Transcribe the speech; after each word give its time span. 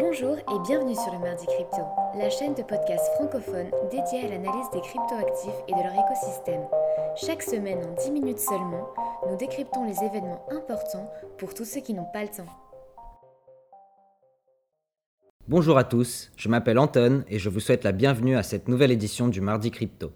Bonjour 0.00 0.38
et 0.38 0.58
bienvenue 0.66 0.94
sur 0.94 1.12
le 1.12 1.18
Mardi 1.18 1.44
Crypto, 1.44 1.82
la 2.16 2.30
chaîne 2.30 2.54
de 2.54 2.62
podcast 2.62 3.04
francophone 3.16 3.66
dédiée 3.90 4.24
à 4.24 4.30
l'analyse 4.30 4.70
des 4.72 4.80
cryptoactifs 4.80 5.52
et 5.68 5.72
de 5.72 5.76
leur 5.76 5.92
écosystème. 5.92 6.62
Chaque 7.16 7.42
semaine, 7.42 7.84
en 7.84 8.02
10 8.02 8.10
minutes 8.10 8.38
seulement, 8.38 8.88
nous 9.28 9.36
décryptons 9.36 9.84
les 9.84 10.02
événements 10.02 10.42
importants 10.50 11.12
pour 11.36 11.52
tous 11.52 11.66
ceux 11.66 11.82
qui 11.82 11.92
n'ont 11.92 12.08
pas 12.14 12.22
le 12.22 12.30
temps. 12.30 12.46
Bonjour 15.46 15.76
à 15.76 15.84
tous, 15.84 16.30
je 16.34 16.48
m'appelle 16.48 16.78
Anton 16.78 17.22
et 17.28 17.38
je 17.38 17.50
vous 17.50 17.60
souhaite 17.60 17.84
la 17.84 17.92
bienvenue 17.92 18.38
à 18.38 18.42
cette 18.42 18.68
nouvelle 18.68 18.92
édition 18.92 19.28
du 19.28 19.42
Mardi 19.42 19.70
Crypto. 19.70 20.12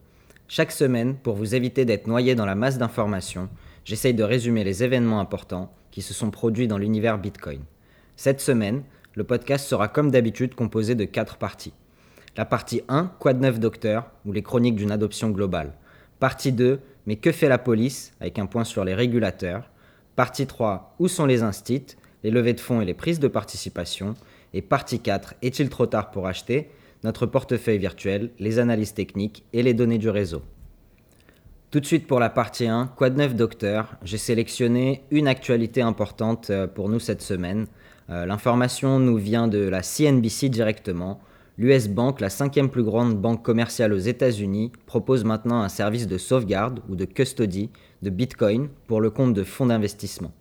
Chaque 0.48 0.72
semaine, 0.72 1.14
pour 1.14 1.34
vous 1.34 1.54
éviter 1.54 1.84
d'être 1.84 2.06
noyé 2.06 2.34
dans 2.34 2.46
la 2.46 2.54
masse 2.54 2.78
d'informations, 2.78 3.50
j'essaye 3.84 4.14
de 4.14 4.24
résumer 4.24 4.64
les 4.64 4.82
événements 4.82 5.20
importants 5.20 5.74
qui 5.90 6.00
se 6.00 6.14
sont 6.14 6.30
produits 6.30 6.68
dans 6.68 6.78
l'univers 6.78 7.18
Bitcoin. 7.18 7.60
Cette 8.16 8.40
semaine, 8.40 8.82
le 9.14 9.24
podcast 9.24 9.66
sera 9.66 9.86
comme 9.88 10.10
d'habitude 10.10 10.54
composé 10.54 10.94
de 10.94 11.04
quatre 11.04 11.36
parties. 11.36 11.72
La 12.36 12.44
partie 12.44 12.82
1, 12.88 13.12
Quoi 13.20 13.32
de 13.32 13.40
neuf 13.40 13.60
docteur, 13.60 14.10
ou 14.26 14.32
les 14.32 14.42
chroniques 14.42 14.74
d'une 14.74 14.90
adoption 14.90 15.30
globale. 15.30 15.74
Partie 16.18 16.52
2, 16.52 16.80
Mais 17.06 17.16
que 17.16 17.30
fait 17.30 17.48
la 17.48 17.58
police, 17.58 18.12
avec 18.20 18.38
un 18.40 18.46
point 18.46 18.64
sur 18.64 18.84
les 18.84 18.94
régulateurs. 18.94 19.70
Partie 20.16 20.46
3, 20.46 20.96
Où 20.98 21.06
sont 21.06 21.26
les 21.26 21.42
instits, 21.42 21.96
les 22.24 22.32
levées 22.32 22.54
de 22.54 22.60
fonds 22.60 22.80
et 22.80 22.84
les 22.84 22.94
prises 22.94 23.20
de 23.20 23.28
participation. 23.28 24.14
Et 24.52 24.62
partie 24.62 24.98
4, 24.98 25.34
Est-il 25.42 25.68
trop 25.68 25.86
tard 25.86 26.10
pour 26.10 26.26
acheter? 26.26 26.70
Notre 27.04 27.26
portefeuille 27.26 27.78
virtuel, 27.78 28.30
les 28.40 28.58
analyses 28.58 28.94
techniques 28.94 29.44
et 29.52 29.62
les 29.62 29.74
données 29.74 29.98
du 29.98 30.08
réseau. 30.08 30.42
Tout 31.70 31.80
de 31.80 31.86
suite 31.86 32.08
pour 32.08 32.18
la 32.18 32.30
partie 32.30 32.66
1, 32.66 32.86
Quoi 32.96 33.10
de 33.10 33.18
neuf 33.18 33.36
docteur? 33.36 33.96
J'ai 34.02 34.18
sélectionné 34.18 35.04
une 35.12 35.28
actualité 35.28 35.82
importante 35.82 36.50
euh, 36.50 36.66
pour 36.66 36.88
nous 36.88 37.00
cette 37.00 37.22
semaine. 37.22 37.66
Euh, 38.10 38.26
l'information 38.26 38.98
nous 38.98 39.16
vient 39.16 39.48
de 39.48 39.58
la 39.58 39.82
CNBC 39.82 40.48
directement. 40.48 41.20
L'US 41.56 41.88
Bank, 41.88 42.20
la 42.20 42.30
cinquième 42.30 42.68
plus 42.68 42.82
grande 42.82 43.16
banque 43.16 43.44
commerciale 43.44 43.92
aux 43.92 43.98
États-Unis, 43.98 44.72
propose 44.86 45.24
maintenant 45.24 45.62
un 45.62 45.68
service 45.68 46.06
de 46.06 46.18
sauvegarde 46.18 46.80
ou 46.88 46.96
de 46.96 47.04
custody 47.04 47.70
de 48.02 48.10
Bitcoin 48.10 48.68
pour 48.86 49.00
le 49.00 49.10
compte 49.10 49.34
de 49.34 49.44
fonds 49.44 49.66
d'investissement. 49.66 50.32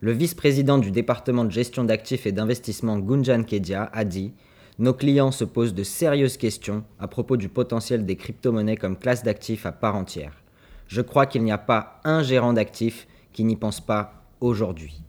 Le 0.00 0.12
vice-président 0.12 0.78
du 0.78 0.90
département 0.90 1.44
de 1.44 1.50
gestion 1.50 1.84
d'actifs 1.84 2.26
et 2.26 2.32
d'investissement 2.32 2.98
Gunjan 2.98 3.44
Kedia 3.44 3.90
a 3.92 4.04
dit 4.04 4.32
Nos 4.78 4.94
clients 4.94 5.30
se 5.30 5.44
posent 5.44 5.74
de 5.74 5.84
sérieuses 5.84 6.36
questions 6.36 6.84
à 6.98 7.06
propos 7.06 7.36
du 7.36 7.48
potentiel 7.48 8.04
des 8.04 8.16
crypto-monnaies 8.16 8.76
comme 8.76 8.96
classe 8.96 9.22
d'actifs 9.22 9.66
à 9.66 9.72
part 9.72 9.96
entière. 9.96 10.42
Je 10.88 11.02
crois 11.02 11.26
qu'il 11.26 11.44
n'y 11.44 11.52
a 11.52 11.58
pas 11.58 12.00
un 12.04 12.22
gérant 12.22 12.52
d'actifs 12.52 13.06
qui 13.32 13.44
n'y 13.44 13.56
pense 13.56 13.80
pas 13.80 14.24
aujourd'hui. 14.40 15.02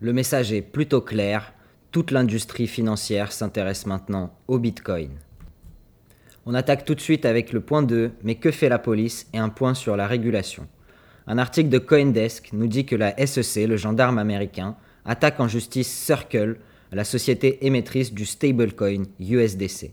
Le 0.00 0.12
message 0.12 0.52
est 0.52 0.62
plutôt 0.62 1.00
clair, 1.00 1.52
toute 1.92 2.10
l'industrie 2.10 2.66
financière 2.66 3.30
s'intéresse 3.30 3.86
maintenant 3.86 4.34
au 4.48 4.58
Bitcoin. 4.58 5.10
On 6.46 6.54
attaque 6.54 6.84
tout 6.84 6.96
de 6.96 7.00
suite 7.00 7.24
avec 7.24 7.52
le 7.52 7.60
point 7.60 7.82
2, 7.82 8.10
mais 8.24 8.34
que 8.34 8.50
fait 8.50 8.68
la 8.68 8.80
police 8.80 9.28
et 9.32 9.38
un 9.38 9.50
point 9.50 9.72
sur 9.72 9.96
la 9.96 10.08
régulation? 10.08 10.66
Un 11.28 11.38
article 11.38 11.68
de 11.68 11.78
Coindesk 11.78 12.50
nous 12.52 12.66
dit 12.66 12.84
que 12.84 12.96
la 12.96 13.14
SEC, 13.24 13.68
le 13.68 13.76
gendarme 13.76 14.18
américain, 14.18 14.76
attaque 15.04 15.38
en 15.38 15.48
justice 15.48 15.88
Circle, 15.88 16.58
la 16.92 17.04
société 17.04 17.64
émettrice 17.64 18.12
du 18.12 18.26
stablecoin 18.26 19.04
USDC. 19.20 19.92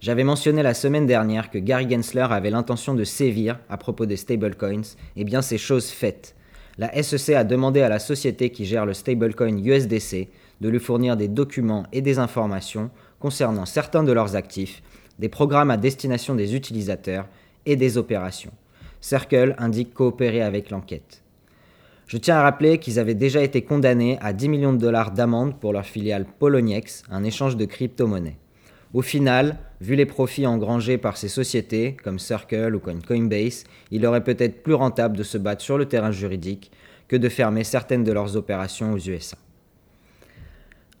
J'avais 0.00 0.24
mentionné 0.24 0.62
la 0.62 0.74
semaine 0.74 1.06
dernière 1.06 1.50
que 1.50 1.58
Gary 1.58 1.88
Gensler 1.88 2.26
avait 2.30 2.50
l'intention 2.50 2.94
de 2.94 3.04
sévir 3.04 3.58
à 3.68 3.76
propos 3.76 4.06
des 4.06 4.16
stablecoins, 4.16 4.80
et 4.80 5.20
eh 5.20 5.24
bien 5.24 5.42
c'est 5.42 5.58
chose 5.58 5.90
faite 5.90 6.34
la 6.78 7.02
SEC 7.02 7.36
a 7.36 7.44
demandé 7.44 7.82
à 7.82 7.88
la 7.88 7.98
société 7.98 8.50
qui 8.50 8.64
gère 8.64 8.86
le 8.86 8.94
stablecoin 8.94 9.58
USDC 9.58 10.28
de 10.60 10.68
lui 10.68 10.80
fournir 10.80 11.16
des 11.16 11.28
documents 11.28 11.84
et 11.92 12.00
des 12.00 12.18
informations 12.18 12.90
concernant 13.20 13.66
certains 13.66 14.02
de 14.02 14.12
leurs 14.12 14.36
actifs, 14.36 14.82
des 15.18 15.28
programmes 15.28 15.70
à 15.70 15.76
destination 15.76 16.34
des 16.34 16.54
utilisateurs 16.54 17.28
et 17.66 17.76
des 17.76 17.96
opérations. 17.96 18.52
Circle 19.00 19.54
indique 19.58 19.94
coopérer 19.94 20.42
avec 20.42 20.70
l'enquête. 20.70 21.22
Je 22.06 22.18
tiens 22.18 22.36
à 22.36 22.42
rappeler 22.42 22.78
qu'ils 22.78 22.98
avaient 22.98 23.14
déjà 23.14 23.42
été 23.42 23.62
condamnés 23.62 24.18
à 24.20 24.32
10 24.32 24.48
millions 24.48 24.72
de 24.72 24.78
dollars 24.78 25.12
d'amende 25.12 25.58
pour 25.58 25.72
leur 25.72 25.86
filiale 25.86 26.26
Poloniex, 26.38 27.02
un 27.10 27.24
échange 27.24 27.56
de 27.56 27.64
crypto-monnaies. 27.64 28.36
Au 28.94 29.02
final, 29.02 29.56
vu 29.80 29.96
les 29.96 30.06
profits 30.06 30.46
engrangés 30.46 30.98
par 30.98 31.16
ces 31.16 31.26
sociétés, 31.26 31.96
comme 32.04 32.20
Circle 32.20 32.76
ou 32.76 32.80
Coinbase, 32.80 33.64
il 33.90 34.06
aurait 34.06 34.22
peut-être 34.22 34.62
plus 34.62 34.74
rentable 34.74 35.16
de 35.16 35.24
se 35.24 35.36
battre 35.36 35.62
sur 35.62 35.76
le 35.76 35.86
terrain 35.86 36.12
juridique 36.12 36.70
que 37.08 37.16
de 37.16 37.28
fermer 37.28 37.64
certaines 37.64 38.04
de 38.04 38.12
leurs 38.12 38.36
opérations 38.36 38.92
aux 38.92 38.98
USA. 38.98 39.36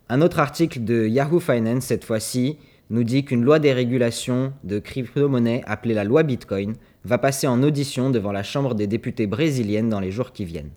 Un 0.08 0.22
autre 0.22 0.40
article 0.40 0.82
de 0.82 1.06
Yahoo 1.06 1.38
Finance, 1.38 1.84
cette 1.84 2.04
fois-ci, 2.04 2.58
nous 2.90 3.04
dit 3.04 3.24
qu'une 3.24 3.44
loi 3.44 3.60
des 3.60 3.72
régulations 3.72 4.52
de 4.64 4.80
crypto-monnaies 4.80 5.62
appelée 5.64 5.94
la 5.94 6.04
loi 6.04 6.24
Bitcoin 6.24 6.74
va 7.04 7.18
passer 7.18 7.46
en 7.46 7.62
audition 7.62 8.10
devant 8.10 8.32
la 8.32 8.42
Chambre 8.42 8.74
des 8.74 8.88
députés 8.88 9.28
brésilienne 9.28 9.88
dans 9.88 10.00
les 10.00 10.10
jours 10.10 10.32
qui 10.32 10.44
viennent. 10.44 10.72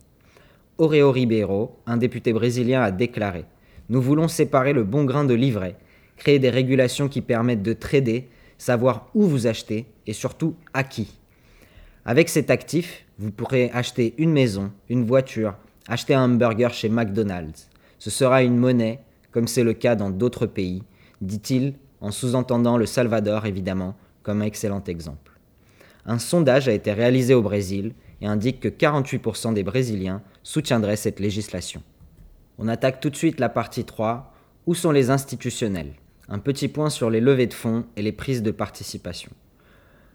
Oreo 0.77 1.11
Ribeiro, 1.11 1.79
un 1.87 1.97
député 1.97 2.31
brésilien, 2.31 2.83
a 2.83 2.91
déclaré 2.91 3.45
Nous 3.89 4.01
voulons 4.03 4.27
séparer 4.27 4.71
le 4.71 4.83
bon 4.83 5.03
grain 5.03 5.25
de 5.25 5.33
l'ivraie 5.33 5.77
créer 6.17 6.39
des 6.39 6.49
régulations 6.49 7.07
qui 7.07 7.21
permettent 7.21 7.63
de 7.63 7.73
trader, 7.73 8.27
savoir 8.57 9.07
où 9.13 9.23
vous 9.23 9.47
achetez 9.47 9.85
et 10.05 10.13
surtout 10.13 10.55
à 10.73 10.83
qui. 10.83 11.17
Avec 12.05 12.29
cet 12.29 12.49
actif, 12.49 13.05
vous 13.19 13.31
pourrez 13.31 13.69
acheter 13.71 14.13
une 14.17 14.31
maison, 14.31 14.71
une 14.89 15.05
voiture, 15.05 15.55
acheter 15.87 16.13
un 16.13 16.31
hamburger 16.31 16.73
chez 16.73 16.89
McDonald's. 16.89 17.69
Ce 17.99 18.09
sera 18.09 18.43
une 18.43 18.57
monnaie, 18.57 18.99
comme 19.31 19.47
c'est 19.47 19.63
le 19.63 19.73
cas 19.73 19.95
dans 19.95 20.09
d'autres 20.09 20.45
pays, 20.45 20.83
dit-il, 21.21 21.73
en 22.01 22.11
sous-entendant 22.11 22.77
le 22.77 22.85
Salvador 22.85 23.45
évidemment 23.45 23.95
comme 24.23 24.41
un 24.41 24.45
excellent 24.45 24.83
exemple. 24.87 25.31
Un 26.05 26.19
sondage 26.19 26.67
a 26.67 26.73
été 26.73 26.93
réalisé 26.93 27.33
au 27.33 27.41
Brésil 27.41 27.93
et 28.21 28.27
indique 28.27 28.59
que 28.59 28.67
48% 28.67 29.53
des 29.53 29.63
Brésiliens 29.63 30.21
soutiendraient 30.43 30.95
cette 30.95 31.19
législation. 31.19 31.83
On 32.57 32.67
attaque 32.67 32.99
tout 32.99 33.09
de 33.09 33.15
suite 33.15 33.39
la 33.39 33.49
partie 33.49 33.83
3. 33.83 34.33
Où 34.65 34.73
sont 34.73 34.91
les 34.91 35.09
institutionnels? 35.09 35.93
Un 36.29 36.39
petit 36.39 36.67
point 36.67 36.89
sur 36.89 37.09
les 37.09 37.21
levées 37.21 37.47
de 37.47 37.53
fonds 37.53 37.85
et 37.95 38.01
les 38.01 38.11
prises 38.11 38.43
de 38.43 38.51
participation. 38.51 39.31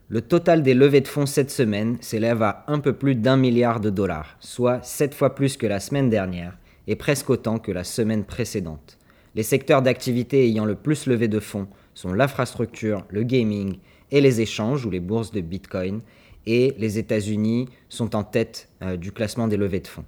Le 0.09 0.21
total 0.21 0.63
des 0.63 0.75
levées 0.75 1.01
de 1.01 1.09
fonds 1.09 1.27
cette 1.27 1.51
semaine 1.51 1.97
s'élève 2.01 2.43
à 2.43 2.65
un 2.67 2.81
peu 2.81 2.93
plus 2.93 3.15
d'un 3.15 3.37
milliard 3.37 3.81
de 3.81 3.89
dollars, 3.89 4.37
soit 4.41 4.83
7 4.83 5.15
fois 5.15 5.35
plus 5.35 5.57
que 5.57 5.67
la 5.67 5.81
semaine 5.81 6.11
dernière 6.11 6.59
et 6.87 6.97
presque 6.97 7.31
autant 7.31 7.59
que 7.59 7.73
la 7.73 7.85
semaine 7.85 8.25
précédente. 8.25 8.99
Les 9.35 9.43
secteurs 9.43 9.81
d'activité 9.81 10.45
ayant 10.47 10.67
le 10.67 10.75
plus 10.75 11.07
levé 11.07 11.29
de 11.29 11.41
fonds 11.41 11.69
sont 11.95 12.13
l'infrastructure, 12.13 13.07
le 13.09 13.23
gaming 13.23 13.79
et 14.11 14.21
les 14.21 14.43
échanges 14.43 14.85
ou 14.85 14.91
les 14.91 15.01
bourses 15.01 15.33
de 15.33 15.41
Bitcoin, 15.41 16.03
et 16.47 16.75
les 16.79 16.99
États-Unis 16.99 17.69
sont 17.89 18.17
en 18.17 18.25
tête 18.25 18.69
euh, 18.83 18.97
du 18.97 19.13
classement 19.13 19.49
des 19.49 19.57
levées 19.57 19.81
de 19.81 19.87
fonds. 19.87 20.05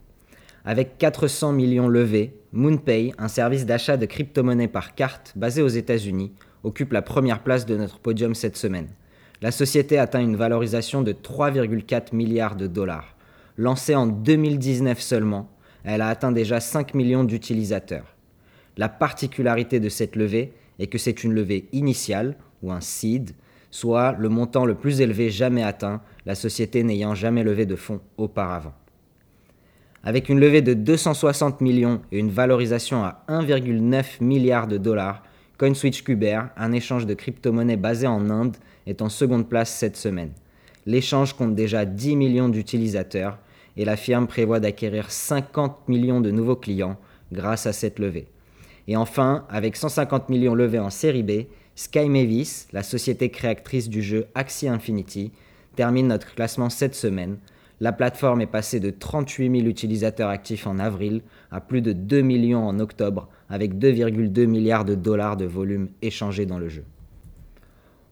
Avec 0.66 0.96
400 0.96 1.52
millions 1.52 1.88
levés, 1.88 2.40
MoonPay, 2.52 3.12
un 3.18 3.28
service 3.28 3.66
d'achat 3.66 3.98
de 3.98 4.06
crypto-monnaies 4.06 4.68
par 4.68 4.94
carte 4.94 5.34
basé 5.36 5.60
aux 5.60 5.68
États-Unis, 5.68 6.32
occupe 6.62 6.94
la 6.94 7.02
première 7.02 7.42
place 7.42 7.66
de 7.66 7.76
notre 7.76 7.98
podium 7.98 8.34
cette 8.34 8.56
semaine. 8.56 8.88
La 9.42 9.50
société 9.50 9.98
atteint 9.98 10.22
une 10.22 10.36
valorisation 10.36 11.02
de 11.02 11.12
3,4 11.12 12.16
milliards 12.16 12.56
de 12.56 12.66
dollars. 12.66 13.14
Lancée 13.58 13.94
en 13.94 14.06
2019 14.06 15.02
seulement, 15.02 15.50
elle 15.84 16.00
a 16.00 16.08
atteint 16.08 16.32
déjà 16.32 16.60
5 16.60 16.94
millions 16.94 17.24
d'utilisateurs. 17.24 18.16
La 18.78 18.88
particularité 18.88 19.80
de 19.80 19.90
cette 19.90 20.16
levée 20.16 20.54
est 20.78 20.86
que 20.86 20.96
c'est 20.96 21.24
une 21.24 21.34
levée 21.34 21.68
initiale, 21.72 22.36
ou 22.62 22.72
un 22.72 22.80
seed, 22.80 23.32
soit 23.70 24.12
le 24.18 24.30
montant 24.30 24.64
le 24.64 24.76
plus 24.76 25.02
élevé 25.02 25.28
jamais 25.28 25.62
atteint, 25.62 26.00
la 26.24 26.34
société 26.34 26.82
n'ayant 26.82 27.14
jamais 27.14 27.44
levé 27.44 27.66
de 27.66 27.76
fonds 27.76 28.00
auparavant. 28.16 28.72
Avec 30.06 30.28
une 30.28 30.38
levée 30.38 30.60
de 30.60 30.74
260 30.74 31.62
millions 31.62 32.02
et 32.12 32.18
une 32.18 32.30
valorisation 32.30 33.02
à 33.04 33.24
1,9 33.28 34.22
milliard 34.22 34.66
de 34.66 34.76
dollars, 34.76 35.22
CoinSwitch 35.56 36.02
Cuber, 36.04 36.42
un 36.58 36.72
échange 36.72 37.06
de 37.06 37.14
crypto-monnaies 37.14 37.78
basé 37.78 38.06
en 38.06 38.28
Inde, 38.28 38.58
est 38.86 39.00
en 39.00 39.08
seconde 39.08 39.48
place 39.48 39.74
cette 39.74 39.96
semaine. 39.96 40.32
L'échange 40.84 41.32
compte 41.32 41.54
déjà 41.54 41.86
10 41.86 42.16
millions 42.16 42.50
d'utilisateurs 42.50 43.38
et 43.78 43.86
la 43.86 43.96
firme 43.96 44.26
prévoit 44.26 44.60
d'acquérir 44.60 45.10
50 45.10 45.88
millions 45.88 46.20
de 46.20 46.30
nouveaux 46.30 46.56
clients 46.56 46.98
grâce 47.32 47.64
à 47.64 47.72
cette 47.72 47.98
levée. 47.98 48.26
Et 48.86 48.98
enfin, 48.98 49.46
avec 49.48 49.74
150 49.74 50.28
millions 50.28 50.54
levés 50.54 50.80
en 50.80 50.90
série 50.90 51.22
B, 51.22 51.46
Sky 51.76 52.10
Mavis, 52.10 52.68
la 52.74 52.82
société 52.82 53.30
créatrice 53.30 53.88
du 53.88 54.02
jeu 54.02 54.26
Axie 54.34 54.68
Infinity, 54.68 55.32
termine 55.76 56.08
notre 56.08 56.34
classement 56.34 56.68
cette 56.68 56.94
semaine 56.94 57.38
la 57.80 57.92
plateforme 57.92 58.40
est 58.40 58.46
passée 58.46 58.80
de 58.80 58.90
38 58.90 59.50
000 59.50 59.68
utilisateurs 59.68 60.30
actifs 60.30 60.66
en 60.66 60.78
avril 60.78 61.22
à 61.50 61.60
plus 61.60 61.82
de 61.82 61.92
2 61.92 62.20
millions 62.22 62.66
en 62.66 62.78
octobre, 62.78 63.28
avec 63.48 63.74
2,2 63.74 64.46
milliards 64.46 64.84
de 64.84 64.94
dollars 64.94 65.36
de 65.36 65.44
volume 65.44 65.88
échangé 66.02 66.46
dans 66.46 66.58
le 66.58 66.68
jeu. 66.68 66.84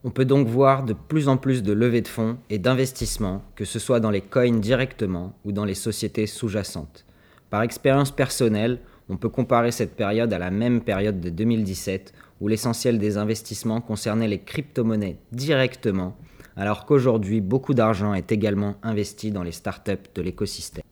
On 0.03 0.11
peut 0.11 0.25
donc 0.25 0.47
voir 0.47 0.83
de 0.83 0.93
plus 0.93 1.29
en 1.29 1.37
plus 1.37 1.63
de 1.63 1.71
levées 1.71 2.01
de 2.01 2.07
fonds 2.09 2.37
et 2.49 2.59
d'investissements, 2.59 3.41
que 3.55 3.63
ce 3.63 3.79
soit 3.79 4.01
dans 4.01 4.11
les 4.11 4.21
coins 4.21 4.59
directement 4.59 5.33
ou 5.45 5.53
dans 5.53 5.65
les 5.65 5.75
sociétés 5.75 6.27
sous-jacentes. 6.27 7.05
Par 7.49 7.61
expérience 7.61 8.11
personnelle, 8.11 8.79
On 9.09 9.17
peut 9.17 9.29
comparer 9.29 9.71
cette 9.71 9.95
période 9.95 10.31
à 10.33 10.39
la 10.39 10.51
même 10.51 10.81
période 10.81 11.19
de 11.19 11.29
2017 11.29 12.13
où 12.39 12.47
l'essentiel 12.47 12.99
des 12.99 13.17
investissements 13.17 13.81
concernait 13.81 14.27
les 14.27 14.39
crypto-monnaies 14.39 15.17
directement, 15.31 16.15
alors 16.55 16.85
qu'aujourd'hui 16.85 17.41
beaucoup 17.41 17.73
d'argent 17.73 18.13
est 18.13 18.31
également 18.31 18.75
investi 18.83 19.31
dans 19.31 19.43
les 19.43 19.51
startups 19.51 20.09
de 20.13 20.21
l'écosystème. 20.21 20.83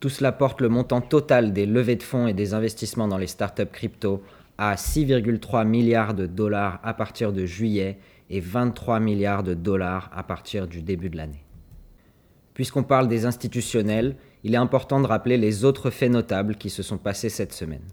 Tout 0.00 0.08
cela 0.08 0.30
porte 0.30 0.60
le 0.60 0.68
montant 0.68 1.00
total 1.00 1.52
des 1.52 1.66
levées 1.66 1.96
de 1.96 2.02
fonds 2.02 2.28
et 2.28 2.34
des 2.34 2.54
investissements 2.54 3.08
dans 3.08 3.18
les 3.18 3.26
startups 3.26 3.66
crypto 3.66 4.22
à 4.56 4.74
6,3 4.74 5.66
milliards 5.66 6.14
de 6.14 6.26
dollars 6.26 6.80
à 6.84 6.94
partir 6.94 7.32
de 7.32 7.46
juillet 7.46 7.98
et 8.30 8.40
23 8.40 9.00
milliards 9.00 9.42
de 9.42 9.54
dollars 9.54 10.10
à 10.14 10.22
partir 10.22 10.68
du 10.68 10.82
début 10.82 11.10
de 11.10 11.16
l'année. 11.16 11.44
Puisqu'on 12.54 12.82
parle 12.82 13.08
des 13.08 13.24
institutionnels, 13.24 14.16
il 14.44 14.54
est 14.54 14.58
important 14.58 15.00
de 15.00 15.06
rappeler 15.06 15.36
les 15.36 15.64
autres 15.64 15.90
faits 15.90 16.10
notables 16.10 16.56
qui 16.56 16.70
se 16.70 16.82
sont 16.82 16.98
passés 16.98 17.28
cette 17.28 17.52
semaine. 17.52 17.84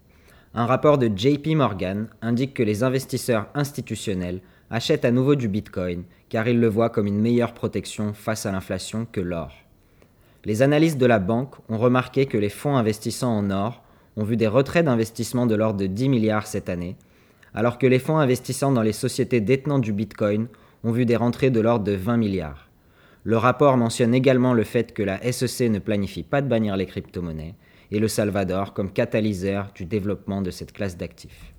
Un 0.53 0.65
rapport 0.65 0.97
de 0.97 1.07
JP 1.13 1.47
Morgan 1.55 2.07
indique 2.21 2.53
que 2.53 2.63
les 2.63 2.83
investisseurs 2.83 3.47
institutionnels 3.53 4.41
achètent 4.69 5.05
à 5.05 5.11
nouveau 5.11 5.35
du 5.35 5.47
Bitcoin 5.47 6.03
car 6.29 6.47
ils 6.47 6.59
le 6.59 6.67
voient 6.67 6.89
comme 6.89 7.07
une 7.07 7.21
meilleure 7.21 7.53
protection 7.53 8.13
face 8.13 8.45
à 8.45 8.51
l'inflation 8.51 9.07
que 9.11 9.21
l'or. 9.21 9.51
Les 10.43 10.61
analystes 10.61 10.97
de 10.97 11.05
la 11.05 11.19
banque 11.19 11.55
ont 11.69 11.77
remarqué 11.77 12.25
que 12.25 12.37
les 12.37 12.49
fonds 12.49 12.77
investissant 12.77 13.35
en 13.35 13.49
or 13.49 13.83
ont 14.15 14.23
vu 14.23 14.37
des 14.37 14.47
retraits 14.47 14.85
d'investissement 14.85 15.45
de 15.45 15.55
l'ordre 15.55 15.79
de 15.79 15.87
10 15.87 16.09
milliards 16.09 16.47
cette 16.47 16.69
année, 16.69 16.95
alors 17.53 17.77
que 17.77 17.87
les 17.87 17.99
fonds 17.99 18.17
investissant 18.17 18.71
dans 18.71 18.81
les 18.81 18.93
sociétés 18.93 19.41
détenant 19.41 19.79
du 19.79 19.91
Bitcoin 19.91 20.47
ont 20.83 20.91
vu 20.91 21.05
des 21.05 21.15
rentrées 21.15 21.49
de 21.49 21.59
l'ordre 21.59 21.85
de 21.85 21.93
20 21.93 22.17
milliards. 22.17 22.69
Le 23.23 23.37
rapport 23.37 23.75
mentionne 23.77 24.13
également 24.13 24.53
le 24.53 24.63
fait 24.63 24.93
que 24.93 25.01
la 25.01 25.19
SEC 25.31 25.71
ne 25.71 25.79
planifie 25.79 26.21
pas 26.21 26.43
de 26.43 26.47
bannir 26.47 26.77
les 26.77 26.85
crypto-monnaies 26.85 27.55
et 27.91 27.99
le 27.99 28.07
Salvador 28.07 28.73
comme 28.73 28.91
catalyseur 28.91 29.71
du 29.73 29.85
développement 29.85 30.43
de 30.43 30.51
cette 30.51 30.73
classe 30.73 30.95
d'actifs. 30.95 31.54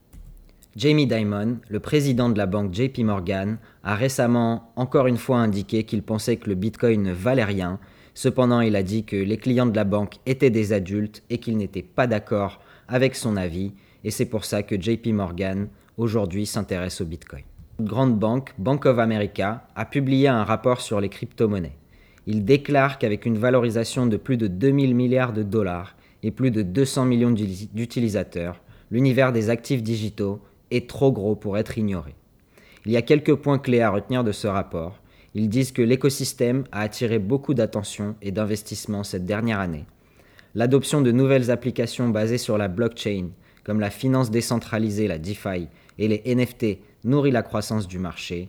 Jamie 0.76 1.06
Dimon, 1.06 1.58
le 1.68 1.80
président 1.80 2.28
de 2.28 2.36
la 2.36 2.46
banque 2.46 2.74
JP 2.74 2.98
Morgan, 2.98 3.58
a 3.82 3.94
récemment 3.94 4.72
encore 4.76 5.06
une 5.06 5.16
fois 5.16 5.38
indiqué 5.38 5.84
qu'il 5.84 6.02
pensait 6.02 6.36
que 6.36 6.48
le 6.50 6.54
Bitcoin 6.54 7.02
ne 7.02 7.12
valait 7.12 7.44
rien 7.44 7.80
Cependant, 8.16 8.62
il 8.62 8.76
a 8.76 8.82
dit 8.82 9.04
que 9.04 9.14
les 9.14 9.36
clients 9.36 9.66
de 9.66 9.76
la 9.76 9.84
banque 9.84 10.14
étaient 10.24 10.48
des 10.48 10.72
adultes 10.72 11.22
et 11.28 11.36
qu'il 11.36 11.58
n'était 11.58 11.82
pas 11.82 12.06
d'accord 12.06 12.62
avec 12.88 13.14
son 13.14 13.36
avis, 13.36 13.74
et 14.04 14.10
c'est 14.10 14.24
pour 14.24 14.46
ça 14.46 14.62
que 14.62 14.80
JP 14.80 15.08
Morgan 15.08 15.68
aujourd'hui 15.98 16.46
s'intéresse 16.46 17.02
au 17.02 17.04
Bitcoin. 17.04 17.42
Une 17.78 17.84
grande 17.84 18.18
banque, 18.18 18.54
Bank 18.56 18.86
of 18.86 18.98
America, 18.98 19.66
a 19.76 19.84
publié 19.84 20.28
un 20.28 20.44
rapport 20.44 20.80
sur 20.80 20.98
les 20.98 21.10
crypto-monnaies. 21.10 21.76
Il 22.26 22.46
déclare 22.46 22.98
qu'avec 22.98 23.26
une 23.26 23.36
valorisation 23.36 24.06
de 24.06 24.16
plus 24.16 24.38
de 24.38 24.46
2000 24.46 24.94
milliards 24.94 25.34
de 25.34 25.42
dollars 25.42 25.94
et 26.22 26.30
plus 26.30 26.50
de 26.50 26.62
200 26.62 27.04
millions 27.04 27.32
d'utilisateurs, 27.32 28.62
l'univers 28.90 29.34
des 29.34 29.50
actifs 29.50 29.82
digitaux 29.82 30.40
est 30.70 30.88
trop 30.88 31.12
gros 31.12 31.36
pour 31.36 31.58
être 31.58 31.78
ignoré. 31.78 32.14
Il 32.84 32.92
y 32.92 32.96
a 32.96 33.02
quelques 33.02 33.34
points 33.34 33.58
clés 33.58 33.80
à 33.80 33.90
retenir 33.90 34.24
de 34.24 34.32
ce 34.32 34.46
rapport. 34.46 35.00
Ils 35.34 35.48
disent 35.48 35.72
que 35.72 35.82
l'écosystème 35.82 36.64
a 36.72 36.80
attiré 36.80 37.18
beaucoup 37.18 37.52
d'attention 37.52 38.16
et 38.22 38.30
d'investissement 38.30 39.04
cette 39.04 39.24
dernière 39.24 39.60
année. 39.60 39.86
L'adoption 40.54 41.02
de 41.02 41.12
nouvelles 41.12 41.50
applications 41.50 42.08
basées 42.08 42.38
sur 42.38 42.56
la 42.56 42.68
blockchain, 42.68 43.30
comme 43.64 43.80
la 43.80 43.90
finance 43.90 44.30
décentralisée, 44.30 45.08
la 45.08 45.18
DeFi, 45.18 45.68
et 45.98 46.08
les 46.08 46.34
NFT 46.34 46.78
nourrit 47.04 47.30
la 47.30 47.42
croissance 47.42 47.88
du 47.88 47.98
marché. 47.98 48.48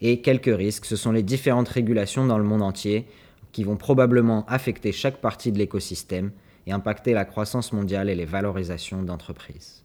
Et 0.00 0.20
quelques 0.20 0.56
risques, 0.56 0.86
ce 0.86 0.96
sont 0.96 1.12
les 1.12 1.22
différentes 1.22 1.68
régulations 1.68 2.26
dans 2.26 2.38
le 2.38 2.44
monde 2.44 2.62
entier 2.62 3.06
qui 3.52 3.64
vont 3.64 3.76
probablement 3.76 4.44
affecter 4.46 4.92
chaque 4.92 5.20
partie 5.20 5.52
de 5.52 5.58
l'écosystème 5.58 6.32
et 6.66 6.72
impacter 6.72 7.12
la 7.12 7.24
croissance 7.24 7.72
mondiale 7.72 8.08
et 8.08 8.14
les 8.14 8.24
valorisations 8.24 9.02
d'entreprises 9.02 9.83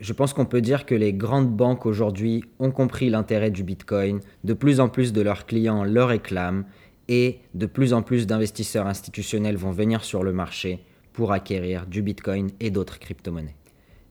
je 0.00 0.12
pense 0.12 0.32
qu'on 0.32 0.46
peut 0.46 0.60
dire 0.60 0.86
que 0.86 0.94
les 0.94 1.12
grandes 1.12 1.50
banques 1.50 1.86
aujourd'hui 1.86 2.44
ont 2.58 2.70
compris 2.70 3.10
l'intérêt 3.10 3.50
du 3.50 3.64
Bitcoin, 3.64 4.20
de 4.44 4.52
plus 4.52 4.80
en 4.80 4.88
plus 4.88 5.12
de 5.12 5.20
leurs 5.20 5.46
clients 5.46 5.84
le 5.84 6.04
réclament 6.04 6.64
et 7.08 7.40
de 7.54 7.66
plus 7.66 7.92
en 7.92 8.02
plus 8.02 8.26
d'investisseurs 8.26 8.86
institutionnels 8.86 9.56
vont 9.56 9.72
venir 9.72 10.04
sur 10.04 10.22
le 10.22 10.32
marché 10.32 10.84
pour 11.12 11.32
acquérir 11.32 11.86
du 11.86 12.02
Bitcoin 12.02 12.50
et 12.60 12.70
d'autres 12.70 12.98
crypto-monnaies. 12.98 13.56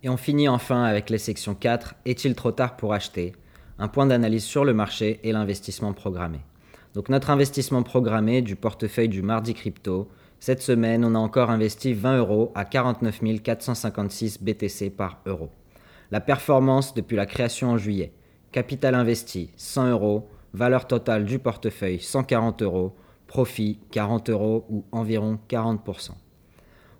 Et 0.04 0.10
on 0.10 0.18
finit 0.18 0.50
enfin 0.50 0.84
avec 0.84 1.10
les 1.10 1.18
sections 1.18 1.56
4, 1.56 1.95
est-il 2.06 2.36
trop 2.36 2.51
tard 2.51 2.75
pour 2.75 2.94
acheter? 2.94 3.34
Un 3.80 3.88
point 3.88 4.06
d'analyse 4.06 4.44
sur 4.44 4.66
le 4.66 4.74
marché 4.74 5.19
et 5.24 5.31
l'investissement 5.31 5.94
programmé. 5.94 6.39
Donc 6.94 7.10
notre 7.10 7.30
investissement 7.30 7.84
programmé 7.84 8.42
du 8.42 8.56
portefeuille 8.56 9.10
du 9.10 9.22
mardi 9.22 9.54
crypto, 9.54 10.10
cette 10.39 10.62
semaine 10.62 11.06
on 11.06 11.16
a 11.16 11.19
encore 11.19 11.50
investi 11.50 11.94
20 11.94 12.18
euros 12.18 12.51
à 12.56 12.66
49 12.66 13.22
456 13.42 14.42
BTC 14.42 14.89
par 14.89 15.22
euro. 15.25 15.50
La 16.09 16.21
performance 16.21 16.94
depuis 16.94 17.18
la 17.18 17.25
création 17.25 17.71
en 17.71 17.77
juillet. 17.77 18.13
Capital 18.54 18.95
investi 18.95 19.51
100 19.57 19.92
euros. 19.92 20.30
Valeur 20.54 20.88
totale 20.88 21.25
du 21.25 21.38
portefeuille 21.38 22.00
140 22.00 22.62
euros. 22.62 22.95
Profit 23.27 23.80
40 23.92 24.30
euros 24.30 24.65
ou 24.69 24.86
environ 24.94 25.38
40%. 25.50 26.12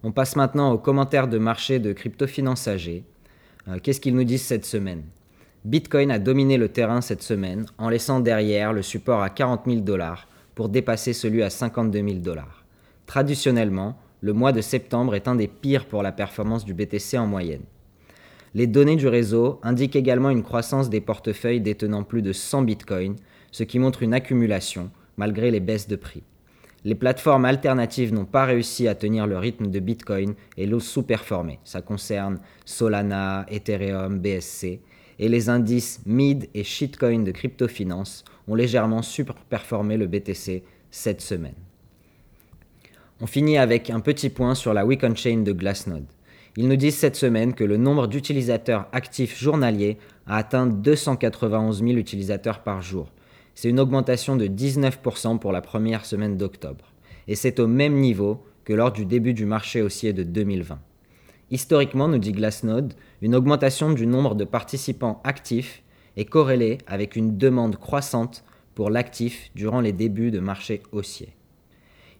On 0.04 0.12
passe 0.12 0.36
maintenant 0.36 0.74
aux 0.74 0.78
commentaires 0.78 1.30
de 1.30 1.38
marché 1.38 1.80
de 1.80 1.94
crypto-finance 1.94 2.68
AG. 2.68 3.04
Euh, 3.68 3.80
qu'est-ce 3.82 4.02
qu'ils 4.02 4.16
nous 4.16 4.26
disent 4.26 4.46
cette 4.46 4.66
semaine? 4.66 5.04
Bitcoin 5.64 6.12
a 6.12 6.20
dominé 6.20 6.58
le 6.58 6.70
terrain 6.70 7.02
cette 7.02 7.24
semaine 7.24 7.66
en 7.78 7.90
laissant 7.90 8.20
derrière 8.20 8.74
le 8.74 8.82
support 8.82 9.22
à 9.22 9.30
40 9.30 9.64
000 9.66 9.82
dollars 9.82 10.28
pour 10.54 10.70
dépasser 10.70 11.14
celui 11.14 11.44
à 11.44 11.50
52 11.50 12.04
000 12.04 12.20
dollars. 12.20 12.66
Traditionnellement, 13.06 13.98
le 14.22 14.34
mois 14.34 14.52
de 14.52 14.62
septembre 14.62 15.16
est 15.16 15.28
un 15.28 15.36
des 15.36 15.48
pires 15.48 15.86
pour 15.86 16.04
la 16.04 16.12
performance 16.12 16.66
du 16.66 16.74
BTC 16.74 17.18
en 17.18 17.28
moyenne. 17.28 17.64
Les 18.54 18.68
données 18.68 18.96
du 18.96 19.08
réseau 19.08 19.60
indiquent 19.64 19.96
également 19.96 20.30
une 20.30 20.44
croissance 20.44 20.90
des 20.90 21.02
portefeuilles 21.02 21.62
détenant 21.62 22.04
plus 22.04 22.22
de 22.22 22.34
100 22.34 22.64
bitcoins, 22.64 23.16
ce 23.52 23.64
qui 23.64 23.80
montre 23.80 24.04
une 24.04 24.14
accumulation 24.14 24.90
malgré 25.18 25.52
les 25.52 25.60
baisses 25.60 25.88
de 25.88 25.96
prix. 25.96 26.24
Les 26.86 26.96
plateformes 26.96 27.46
alternatives 27.46 28.14
n'ont 28.14 28.26
pas 28.26 28.46
réussi 28.46 28.88
à 28.88 28.96
tenir 28.96 29.28
le 29.28 29.38
rythme 29.38 29.68
de 29.68 29.80
Bitcoin 29.80 30.36
et 30.56 30.66
l'ont 30.66 30.80
sous-performé. 30.80 31.60
Ça 31.66 31.82
concerne 31.82 32.40
Solana, 32.64 33.46
Ethereum, 33.50 34.20
BSC. 34.20 34.80
Et 35.20 35.30
les 35.30 35.50
indices 35.50 36.02
mid 36.06 36.48
et 36.54 36.64
shitcoin 36.64 37.24
de 37.24 37.32
crypto-finance 37.32 38.24
ont 38.48 38.56
légèrement 38.56 39.02
surperformé 39.02 39.98
le 39.98 40.06
BTC 40.06 40.64
cette 40.92 41.22
semaine. 41.22 41.56
On 43.20 43.26
finit 43.26 43.58
avec 43.58 43.90
un 43.90 44.00
petit 44.00 44.30
point 44.30 44.54
sur 44.54 44.74
la 44.74 44.86
Week 44.86 45.02
Chain 45.16 45.40
de 45.40 45.52
Glassnode. 45.52 46.06
Ils 46.60 46.68
nous 46.68 46.76
disent 46.76 46.98
cette 46.98 47.16
semaine 47.16 47.54
que 47.54 47.64
le 47.64 47.78
nombre 47.78 48.08
d'utilisateurs 48.08 48.88
actifs 48.92 49.40
journaliers 49.40 50.00
a 50.26 50.38
atteint 50.38 50.66
291 50.66 51.84
000 51.84 51.92
utilisateurs 51.92 52.64
par 52.64 52.82
jour. 52.82 53.12
C'est 53.54 53.70
une 53.70 53.80
augmentation 53.80 54.36
de 54.36 54.48
19% 54.48 55.38
pour 55.38 55.52
la 55.52 55.62
première 55.62 56.04
semaine 56.04 56.36
d'octobre. 56.36 56.94
Et 57.28 57.36
c'est 57.36 57.60
au 57.60 57.68
même 57.68 57.94
niveau 57.94 58.44
que 58.66 58.74
lors 58.74 58.92
du 58.92 59.06
début 59.06 59.36
du 59.36 59.46
marché 59.46 59.84
haussier 59.84 60.14
de 60.14 60.24
2020. 60.24 60.80
Historiquement, 61.52 62.08
nous 62.08 62.18
dit 62.18 62.32
Glassnode, 62.32 62.96
une 63.22 63.36
augmentation 63.36 63.92
du 63.92 64.08
nombre 64.08 64.34
de 64.34 64.44
participants 64.44 65.22
actifs 65.24 65.84
est 66.18 66.26
corrélée 66.26 66.80
avec 66.88 67.16
une 67.16 67.38
demande 67.38 67.78
croissante 67.78 68.44
pour 68.74 68.90
l'actif 68.90 69.52
durant 69.54 69.80
les 69.80 69.94
débuts 69.94 70.32
de 70.32 70.40
marché 70.40 70.82
haussier. 70.92 71.36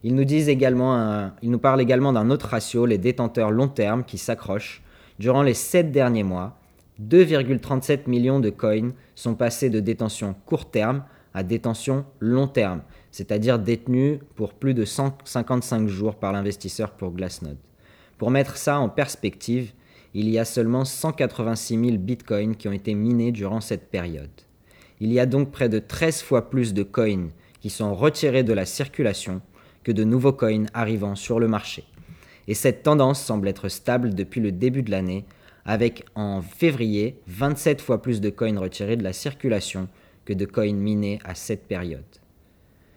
Ils 0.04 0.14
nous, 0.14 0.22
également 0.22 1.30
parlent 1.60 1.80
également 1.80 2.12
d'un 2.12 2.30
autre 2.30 2.46
ratio, 2.46 2.86
les 2.86 2.98
détenteurs 2.98 3.50
long 3.50 3.68
terme 3.68 4.04
qui 4.04 4.18
s'accrochent. 4.18 4.82
Durant 5.18 5.42
les 5.42 5.54
7 5.54 5.90
derniers 5.90 6.22
mois, 6.22 6.58
2,37 7.02 8.08
millions 8.08 8.40
de 8.40 8.50
coins 8.50 8.92
sont 9.14 9.34
passés 9.34 9.70
de 9.70 9.80
détention 9.80 10.34
court 10.46 10.70
terme 10.70 11.02
à 11.34 11.42
détention 11.42 12.04
long 12.20 12.46
terme, 12.46 12.82
c'est-à-dire 13.10 13.58
détenus 13.58 14.18
pour 14.36 14.54
plus 14.54 14.74
de 14.74 14.84
155 14.84 15.88
jours 15.88 16.16
par 16.16 16.32
l'investisseur 16.32 16.92
pour 16.92 17.10
Glassnode. 17.10 17.58
Pour 18.16 18.30
mettre 18.30 18.56
ça 18.56 18.78
en 18.80 18.88
perspective, 18.88 19.72
il 20.14 20.28
y 20.28 20.38
a 20.38 20.44
seulement 20.44 20.84
186 20.84 21.78
000 21.78 21.96
bitcoins 21.98 22.56
qui 22.56 22.68
ont 22.68 22.72
été 22.72 22.94
minés 22.94 23.30
durant 23.30 23.60
cette 23.60 23.90
période. 23.90 24.30
Il 25.00 25.12
y 25.12 25.20
a 25.20 25.26
donc 25.26 25.52
près 25.52 25.68
de 25.68 25.78
13 25.78 26.22
fois 26.22 26.50
plus 26.50 26.74
de 26.74 26.82
coins 26.82 27.28
qui 27.60 27.70
sont 27.70 27.94
retirés 27.94 28.42
de 28.42 28.52
la 28.52 28.64
circulation 28.64 29.40
de 29.92 30.04
nouveaux 30.04 30.32
coins 30.32 30.66
arrivant 30.74 31.14
sur 31.14 31.40
le 31.40 31.48
marché. 31.48 31.84
Et 32.46 32.54
cette 32.54 32.82
tendance 32.82 33.22
semble 33.22 33.48
être 33.48 33.68
stable 33.68 34.14
depuis 34.14 34.40
le 34.40 34.52
début 34.52 34.82
de 34.82 34.90
l'année, 34.90 35.24
avec 35.64 36.06
en 36.14 36.40
février 36.40 37.20
27 37.26 37.80
fois 37.80 38.00
plus 38.00 38.20
de 38.20 38.30
coins 38.30 38.58
retirés 38.58 38.96
de 38.96 39.04
la 39.04 39.12
circulation 39.12 39.88
que 40.24 40.32
de 40.32 40.46
coins 40.46 40.72
minés 40.72 41.18
à 41.24 41.34
cette 41.34 41.68
période. 41.68 42.04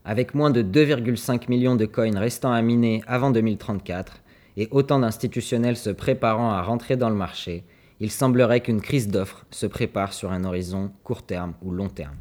Avec 0.06 0.34
moins 0.34 0.50
de 0.50 0.64
2,5 0.64 1.50
millions 1.50 1.76
de 1.76 1.86
coins 1.86 2.18
restant 2.18 2.52
à 2.52 2.62
miner 2.62 3.04
avant 3.08 3.30
2034 3.30 4.22
et 4.58 4.68
autant 4.72 5.00
d'institutionnels 5.00 5.78
se 5.78 5.90
préparant 5.90 6.52
à 6.52 6.62
rentrer 6.62 6.98
dans 6.98 7.10
le 7.10 7.16
marché, 7.16 7.64
il 8.00 8.10
semblerait 8.10 8.62
qu'une 8.62 8.82
crise 8.82 9.10
d'offres 9.10 9.46
se 9.52 9.68
prépare 9.68 10.14
sur 10.14 10.32
un 10.32 10.44
horizon 10.44 10.92
court 11.04 11.24
terme 11.24 11.54
ou 11.62 11.72
long 11.72 11.90
terme. 11.90 12.18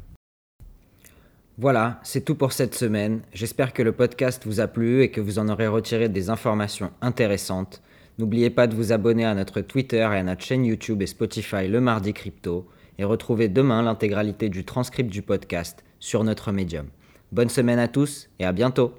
Voilà, 1.57 1.99
c'est 2.03 2.23
tout 2.23 2.35
pour 2.35 2.53
cette 2.53 2.75
semaine. 2.75 3.21
J'espère 3.33 3.73
que 3.73 3.83
le 3.83 3.91
podcast 3.91 4.43
vous 4.45 4.61
a 4.61 4.67
plu 4.67 5.03
et 5.03 5.11
que 5.11 5.21
vous 5.21 5.37
en 5.37 5.49
aurez 5.49 5.67
retiré 5.67 6.09
des 6.09 6.29
informations 6.29 6.91
intéressantes. 7.01 7.81
N'oubliez 8.17 8.49
pas 8.49 8.67
de 8.67 8.75
vous 8.75 8.93
abonner 8.93 9.25
à 9.25 9.35
notre 9.35 9.61
Twitter 9.61 9.97
et 9.97 10.17
à 10.17 10.23
notre 10.23 10.43
chaîne 10.43 10.65
YouTube 10.65 11.01
et 11.01 11.07
Spotify 11.07 11.67
le 11.67 11.81
mardi 11.81 12.13
crypto 12.13 12.67
et 12.97 13.03
retrouvez 13.03 13.49
demain 13.49 13.81
l'intégralité 13.81 14.49
du 14.49 14.63
transcript 14.63 15.09
du 15.09 15.21
podcast 15.21 15.83
sur 15.99 16.23
notre 16.23 16.51
médium. 16.51 16.87
Bonne 17.31 17.49
semaine 17.49 17.79
à 17.79 17.87
tous 17.87 18.29
et 18.39 18.45
à 18.45 18.51
bientôt 18.51 18.93